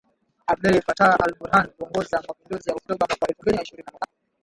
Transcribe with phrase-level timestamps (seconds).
[0.51, 4.11] Abdel Fattah al-Burhan kuongoza mapinduzi ya Oktoba mwaka elfu mbili na ishirini na moja